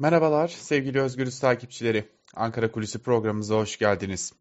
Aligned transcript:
Merhabalar 0.00 0.48
sevgili 0.48 1.00
Özgürüz 1.00 1.40
takipçileri. 1.40 2.08
Ankara 2.34 2.70
Kulisi 2.72 2.98
programımıza 2.98 3.54
hoş 3.54 3.78
geldiniz. 3.78 4.32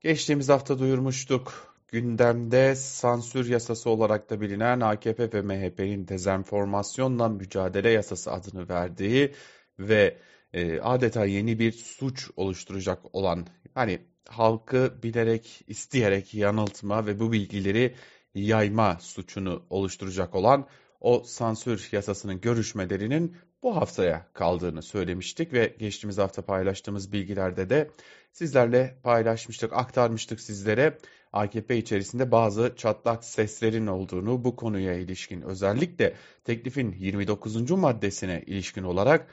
Geçtiğimiz 0.00 0.48
hafta 0.48 0.78
duyurmuştuk. 0.78 1.74
Gündemde 1.88 2.74
sansür 2.74 3.48
yasası 3.48 3.90
olarak 3.90 4.30
da 4.30 4.40
bilinen 4.40 4.80
AKP 4.80 5.32
ve 5.32 5.42
MHP'nin 5.42 6.08
dezenformasyonla 6.08 7.28
mücadele 7.28 7.90
yasası 7.90 8.32
adını 8.32 8.68
verdiği 8.68 9.34
ve 9.78 10.18
e, 10.52 10.80
adeta 10.80 11.24
yeni 11.24 11.58
bir 11.58 11.72
suç 11.72 12.30
oluşturacak 12.36 13.14
olan 13.14 13.46
hani 13.74 13.98
halkı 14.28 15.02
bilerek 15.02 15.64
isteyerek 15.66 16.34
yanıltma 16.34 17.06
ve 17.06 17.20
bu 17.20 17.32
bilgileri 17.32 17.94
yayma 18.34 18.98
suçunu 19.00 19.66
oluşturacak 19.70 20.34
olan 20.34 20.66
o 21.00 21.22
sansür 21.26 21.88
yasasının 21.92 22.40
görüşmelerinin 22.40 23.36
bu 23.62 23.76
haftaya 23.76 24.26
kaldığını 24.32 24.82
söylemiştik 24.82 25.52
ve 25.52 25.76
geçtiğimiz 25.78 26.18
hafta 26.18 26.42
paylaştığımız 26.42 27.12
bilgilerde 27.12 27.70
de 27.70 27.90
sizlerle 28.32 28.98
paylaşmıştık, 29.02 29.72
aktarmıştık 29.72 30.40
sizlere. 30.40 30.98
AKP 31.32 31.76
içerisinde 31.76 32.30
bazı 32.32 32.72
çatlak 32.76 33.24
seslerin 33.24 33.86
olduğunu 33.86 34.44
bu 34.44 34.56
konuya 34.56 34.94
ilişkin 34.94 35.42
özellikle 35.42 36.14
teklifin 36.44 36.96
29. 36.98 37.70
maddesine 37.70 38.42
ilişkin 38.46 38.82
olarak 38.82 39.26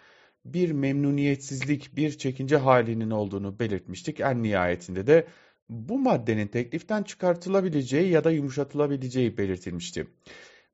bir 0.45 0.71
memnuniyetsizlik, 0.71 1.95
bir 1.95 2.17
çekince 2.17 2.57
halinin 2.57 3.09
olduğunu 3.09 3.59
belirtmiştik. 3.59 4.19
En 4.19 4.43
nihayetinde 4.43 5.07
de 5.07 5.27
bu 5.69 5.99
maddenin 5.99 6.47
tekliften 6.47 7.03
çıkartılabileceği 7.03 8.09
ya 8.11 8.23
da 8.23 8.31
yumuşatılabileceği 8.31 9.37
belirtilmişti. 9.37 10.07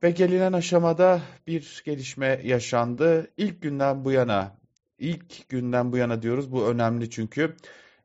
Ve 0.03 0.11
gelinen 0.11 0.53
aşamada 0.53 1.21
bir 1.47 1.81
gelişme 1.85 2.41
yaşandı. 2.43 3.31
İlk 3.37 3.61
günden 3.61 4.05
bu 4.05 4.11
yana, 4.11 4.57
ilk 4.99 5.49
günden 5.49 5.91
bu 5.91 5.97
yana 5.97 6.21
diyoruz 6.21 6.51
bu 6.51 6.67
önemli 6.67 7.09
çünkü 7.09 7.55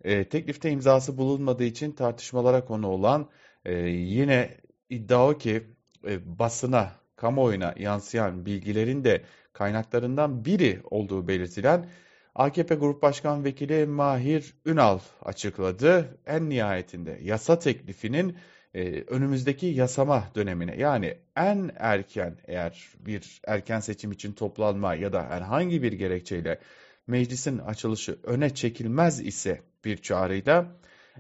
e, 0.05 0.29
teklifte 0.29 0.71
imzası 0.71 1.19
bulunmadığı 1.19 1.65
için 1.65 1.93
tartışmalara 1.93 2.65
konu 2.65 2.87
olan 2.89 3.29
e, 3.65 3.75
yine 3.89 4.57
iddia 4.91 5.29
o 5.29 5.39
ki 5.39 5.67
e, 6.07 6.39
basına, 6.39 6.93
kamuoyuna 7.17 7.75
yansıyan 7.79 8.47
bilgilerin 8.47 9.05
de 9.05 9.23
kaynaklarından 9.53 10.45
biri 10.45 10.81
olduğu 10.91 11.29
belirtilen 11.29 11.87
AKP 12.35 12.75
Grup 12.75 13.03
Başkan 13.03 13.45
Vekili 13.45 13.87
Mahir 13.87 14.55
Ünal 14.67 14.99
açıkladı. 15.23 16.19
En 16.27 16.51
nihayetinde 16.51 17.19
yasa 17.23 17.59
teklifinin 17.59 18.37
e, 18.75 19.03
önümüzdeki 19.03 19.67
yasama 19.67 20.25
dönemine 20.35 20.77
yani 20.77 21.19
en 21.37 21.71
erken 21.77 22.37
eğer 22.47 22.89
bir 23.01 23.41
erken 23.47 23.81
seçim 23.81 24.13
için 24.13 24.33
toplanma 24.33 24.95
ya 24.95 25.13
da 25.13 25.23
herhangi 25.23 25.83
bir 25.83 25.93
gerekçeyle 25.93 26.59
meclisin 27.07 27.59
açılışı 27.59 28.19
öne 28.23 28.55
çekilmez 28.55 29.21
ise 29.21 29.63
bir 29.85 29.97
çağrıyla 29.97 30.67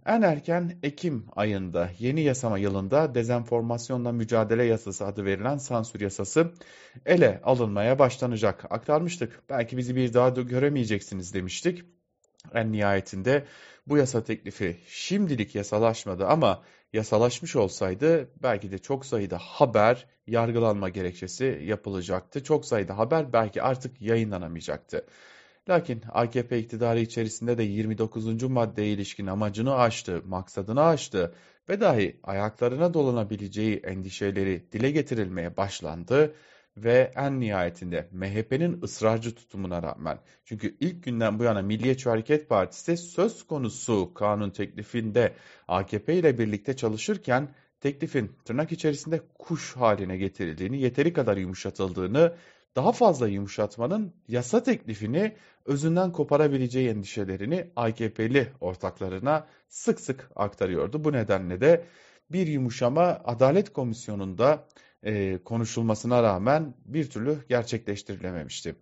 en 0.06 0.22
erken 0.22 0.78
Ekim 0.82 1.26
ayında 1.36 1.90
yeni 1.98 2.20
yasama 2.20 2.58
yılında 2.58 3.14
dezenformasyonla 3.14 4.12
mücadele 4.12 4.64
yasası 4.64 5.06
adı 5.06 5.24
verilen 5.24 5.56
sansür 5.56 6.00
yasası 6.00 6.52
ele 7.06 7.40
alınmaya 7.44 7.98
başlanacak. 7.98 8.64
Aktarmıştık. 8.70 9.42
Belki 9.48 9.76
bizi 9.76 9.96
bir 9.96 10.14
daha 10.14 10.28
göremeyeceksiniz 10.28 11.34
demiştik. 11.34 11.84
En 12.54 12.72
nihayetinde 12.72 13.44
bu 13.86 13.96
yasa 13.96 14.24
teklifi 14.24 14.76
şimdilik 14.86 15.54
yasalaşmadı 15.54 16.26
ama 16.26 16.62
yasalaşmış 16.92 17.56
olsaydı 17.56 18.30
belki 18.42 18.72
de 18.72 18.78
çok 18.78 19.06
sayıda 19.06 19.38
haber 19.38 20.06
yargılanma 20.26 20.88
gerekçesi 20.88 21.62
yapılacaktı. 21.64 22.44
Çok 22.44 22.64
sayıda 22.64 22.98
haber 22.98 23.32
belki 23.32 23.62
artık 23.62 24.02
yayınlanamayacaktı. 24.02 25.06
Lakin 25.68 26.02
AKP 26.12 26.58
iktidarı 26.58 27.00
içerisinde 27.00 27.58
de 27.58 27.62
29. 27.62 28.42
maddeye 28.42 28.92
ilişkin 28.92 29.26
amacını 29.26 29.76
aştı, 29.76 30.22
maksadını 30.24 30.84
aştı 30.84 31.34
ve 31.68 31.80
dahi 31.80 32.20
ayaklarına 32.22 32.94
dolanabileceği 32.94 33.76
endişeleri 33.76 34.72
dile 34.72 34.90
getirilmeye 34.90 35.56
başlandı 35.56 36.34
ve 36.76 37.12
en 37.16 37.40
nihayetinde 37.40 38.08
MHP'nin 38.12 38.82
ısrarcı 38.82 39.34
tutumuna 39.34 39.82
rağmen 39.82 40.18
çünkü 40.44 40.76
ilk 40.80 41.04
günden 41.04 41.38
bu 41.38 41.44
yana 41.44 41.62
Milliyetçi 41.62 42.08
Hareket 42.08 42.48
Partisi 42.48 42.96
söz 42.96 43.46
konusu 43.46 44.14
kanun 44.14 44.50
teklifinde 44.50 45.34
AKP 45.68 46.14
ile 46.14 46.38
birlikte 46.38 46.76
çalışırken 46.76 47.48
teklifin 47.80 48.32
tırnak 48.44 48.72
içerisinde 48.72 49.20
kuş 49.38 49.76
haline 49.76 50.16
getirildiğini, 50.16 50.80
yeteri 50.80 51.12
kadar 51.12 51.36
yumuşatıldığını, 51.36 52.36
daha 52.76 52.92
fazla 52.92 53.28
yumuşatmanın 53.28 54.12
yasa 54.28 54.62
teklifini 54.62 55.36
özünden 55.64 56.12
koparabileceği 56.12 56.88
endişelerini 56.88 57.70
AKP'li 57.76 58.52
ortaklarına 58.60 59.46
sık 59.68 60.00
sık 60.00 60.30
aktarıyordu. 60.36 61.04
Bu 61.04 61.12
nedenle 61.12 61.60
de 61.60 61.84
bir 62.30 62.46
yumuşama 62.46 63.20
Adalet 63.24 63.72
Komisyonu'nda 63.72 64.66
e, 65.02 65.38
konuşulmasına 65.44 66.22
rağmen 66.22 66.74
bir 66.84 67.10
türlü 67.10 67.38
gerçekleştirilememişti. 67.48 68.74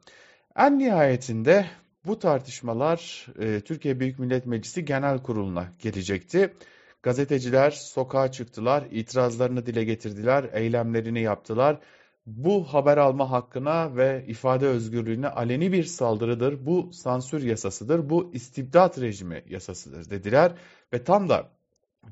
En 0.56 0.78
nihayetinde 0.78 1.66
bu 2.06 2.18
tartışmalar 2.18 3.26
e, 3.38 3.60
Türkiye 3.60 4.00
Büyük 4.00 4.18
Millet 4.18 4.46
Meclisi 4.46 4.84
Genel 4.84 5.18
Kurulu'na 5.18 5.72
gelecekti. 5.78 6.54
Gazeteciler 7.02 7.70
sokağa 7.70 8.32
çıktılar, 8.32 8.84
itirazlarını 8.90 9.66
dile 9.66 9.84
getirdiler, 9.84 10.50
eylemlerini 10.52 11.20
yaptılar. 11.20 11.80
Bu 12.26 12.64
haber 12.64 12.96
alma 12.96 13.30
hakkına 13.30 13.96
ve 13.96 14.24
ifade 14.26 14.66
özgürlüğüne 14.66 15.28
aleni 15.28 15.72
bir 15.72 15.84
saldırıdır. 15.84 16.66
Bu 16.66 16.92
sansür 16.92 17.42
yasasıdır, 17.42 18.10
bu 18.10 18.30
istibdat 18.34 19.00
rejimi 19.00 19.44
yasasıdır 19.48 20.10
dediler. 20.10 20.52
Ve 20.92 21.04
tam 21.04 21.28
da 21.28 21.50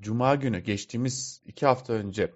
Cuma 0.00 0.34
günü 0.34 0.58
geçtiğimiz 0.58 1.42
iki 1.46 1.66
hafta 1.66 1.92
önce 1.92 2.32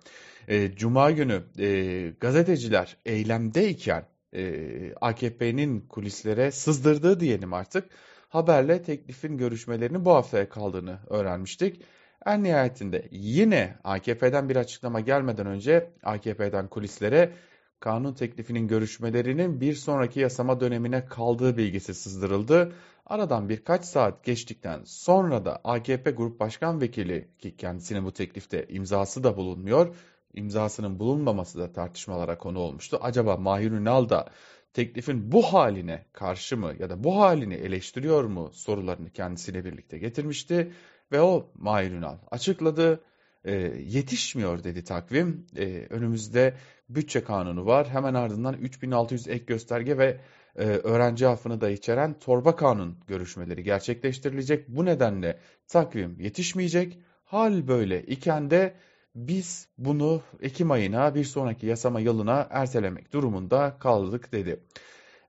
e, 0.49 0.75
Cuma 0.77 1.11
günü 1.11 1.43
e, 1.59 2.11
gazeteciler 2.21 2.97
eylemdeyken 3.07 4.07
e, 4.35 4.95
AKP'nin 5.01 5.81
kulislere 5.81 6.51
sızdırdığı 6.51 7.21
diyelim 7.21 7.53
artık 7.53 7.91
haberle 8.29 8.83
teklifin 8.83 9.39
görüşmelerinin 9.39 10.05
bu 10.05 10.15
haftaya 10.15 10.49
kaldığını 10.49 10.99
öğrenmiştik. 11.11 11.83
En 12.27 12.43
nihayetinde 12.43 13.09
yine 13.11 13.77
AKP'den 13.85 14.49
bir 14.49 14.57
açıklama 14.57 15.01
gelmeden 15.01 15.47
önce 15.47 15.91
AKP'den 16.03 16.69
kulislere 16.69 17.33
kanun 17.81 18.15
teklifinin 18.15 18.69
görüşmelerinin 18.69 19.61
bir 19.61 19.75
sonraki 19.75 20.21
yasama 20.21 20.61
dönemine 20.61 21.07
kaldığı 21.07 21.57
bilgisi 21.57 21.95
sızdırıldı. 21.95 22.73
Aradan 23.07 23.49
birkaç 23.49 23.85
saat 23.85 24.25
geçtikten 24.25 24.81
sonra 24.85 25.45
da 25.45 25.61
AKP 25.65 26.11
Grup 26.11 26.41
Başkan 26.41 26.81
Vekili 26.81 27.29
ki 27.39 27.57
kendisinin 27.57 28.05
bu 28.05 28.13
teklifte 28.13 28.67
imzası 28.69 29.25
da 29.25 29.37
bulunmuyor 29.37 29.95
imzasının 30.35 30.99
bulunmaması 30.99 31.59
da 31.59 31.73
tartışmalara 31.73 32.39
konu 32.39 32.59
olmuştu. 32.59 32.99
Acaba 33.01 33.37
Mahir 33.37 33.71
Ünal 33.71 34.09
da 34.09 34.29
teklifin 34.73 35.33
bu 35.33 35.43
haline 35.43 36.07
karşı 36.13 36.57
mı 36.57 36.73
ya 36.79 36.91
da 36.91 37.05
bu 37.05 37.21
halini 37.21 37.55
eleştiriyor 37.55 38.25
mu 38.25 38.51
sorularını 38.53 39.11
kendisiyle 39.11 39.65
birlikte 39.65 39.99
getirmişti. 39.99 40.73
Ve 41.13 41.21
o 41.21 41.51
Mahir 41.55 41.91
Ünal 41.93 42.17
açıkladı. 42.31 43.01
E, 43.45 43.53
yetişmiyor 43.87 44.65
dedi 44.65 44.85
takvim. 44.85 45.47
E, 45.57 45.87
önümüzde 45.91 46.55
bütçe 46.89 47.25
kanunu 47.25 47.67
var. 47.67 47.89
Hemen 47.89 48.15
ardından 48.15 48.55
3600 48.55 49.29
ek 49.29 49.45
gösterge 49.45 49.99
ve 49.99 50.21
e, 50.57 50.65
öğrenci 50.65 51.29
affını 51.29 51.61
da 51.61 51.71
içeren 51.71 52.19
torba 52.19 52.57
kanun 52.57 52.99
görüşmeleri 53.07 53.63
gerçekleştirilecek. 53.63 54.69
Bu 54.69 54.85
nedenle 54.85 55.39
takvim 55.69 56.21
yetişmeyecek. 56.21 56.99
Hal 57.25 57.69
böyle 57.69 58.03
iken 58.03 58.51
de 58.51 58.75
biz 59.15 59.69
bunu 59.79 60.23
Ekim 60.41 60.71
ayına 60.71 61.15
bir 61.15 61.25
sonraki 61.25 61.67
yasama 61.67 62.01
yılına 62.01 62.47
ertelemek 62.51 63.13
durumunda 63.13 63.77
kaldık 63.81 64.33
dedi. 64.33 64.61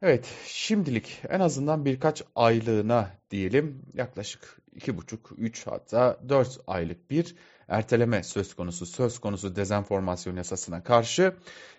Evet 0.01 0.25
şimdilik 0.45 1.21
en 1.29 1.39
azından 1.39 1.85
birkaç 1.85 2.23
aylığına 2.35 3.09
diyelim 3.31 3.81
yaklaşık 3.93 4.61
2,5-3 4.79 5.69
hatta 5.69 6.19
4 6.29 6.59
aylık 6.67 7.11
bir 7.11 7.35
erteleme 7.67 8.23
söz 8.23 8.53
konusu 8.53 8.85
söz 8.85 9.19
konusu 9.19 9.55
dezenformasyon 9.55 10.35
yasasına 10.35 10.83
karşı. 10.83 11.35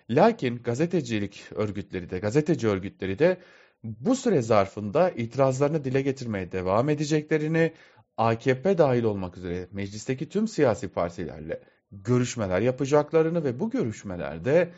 Lakin 0.09 0.57
gazetecilik 0.57 1.43
örgütleri 1.55 2.09
de 2.09 2.19
gazeteci 2.19 2.67
örgütleri 2.67 3.19
de 3.19 3.37
bu 3.83 4.15
süre 4.15 4.41
zarfında 4.41 5.09
itirazlarını 5.09 5.83
dile 5.83 6.01
getirmeye 6.01 6.51
devam 6.51 6.89
edeceklerini 6.89 7.73
AKP 8.17 8.77
dahil 8.77 9.03
olmak 9.03 9.37
üzere 9.37 9.67
meclisteki 9.71 10.29
tüm 10.29 10.47
siyasi 10.47 10.87
partilerle 10.87 11.61
görüşmeler 11.91 12.61
yapacaklarını 12.61 13.43
ve 13.43 13.59
bu 13.59 13.69
görüşmelerde 13.69 14.71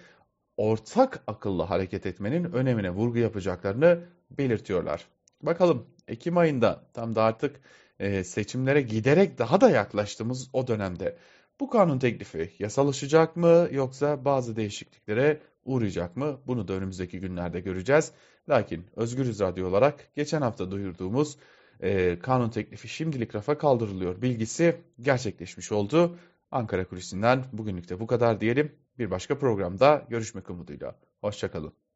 ortak 0.58 1.24
akılla 1.28 1.70
hareket 1.70 2.06
etmenin 2.06 2.44
önemine 2.44 2.90
vurgu 2.90 3.18
yapacaklarını 3.18 4.00
belirtiyorlar. 4.32 5.06
Bakalım 5.42 5.86
Ekim 6.08 6.38
ayında 6.38 6.84
tam 6.94 7.16
da 7.16 7.24
artık 7.24 7.60
e, 8.00 8.24
seçimlere 8.24 8.82
giderek 8.82 9.38
daha 9.38 9.62
da 9.62 9.70
yaklaştığımız 9.70 10.50
o 10.54 10.68
dönemde 10.68 11.18
bu 11.60 11.70
kanun 11.70 12.00
teklifi 12.00 12.52
yasalaşacak 12.60 13.36
mı 13.36 13.68
yoksa 13.72 14.26
bazı 14.26 14.56
değişikliklere 14.56 15.42
uğrayacak 15.66 16.18
mı? 16.18 16.40
Bunu 16.48 16.68
da 16.68 16.74
önümüzdeki 16.74 17.20
günlerde 17.20 17.60
göreceğiz. 17.60 18.12
Lakin 18.50 18.86
Özgürüz 18.96 19.40
Radyo 19.40 19.68
olarak 19.68 20.16
geçen 20.16 20.42
hafta 20.42 20.72
duyurduğumuz 20.72 21.38
e, 21.80 22.20
kanun 22.20 22.50
teklifi 22.50 22.88
şimdilik 22.88 23.36
rafa 23.36 23.58
kaldırılıyor 23.58 24.22
bilgisi 24.22 24.82
gerçekleşmiş 25.02 25.72
oldu. 25.72 26.18
Ankara 26.52 26.88
Kulisi'nden 26.88 27.46
bugünlük 27.54 27.90
de 27.90 28.00
bu 28.00 28.08
kadar 28.08 28.42
diyelim. 28.42 28.72
Bir 29.00 29.12
başka 29.12 29.38
programda 29.38 30.06
görüşmek 30.10 30.50
umuduyla. 30.50 30.96
Hoşçakalın. 31.22 31.89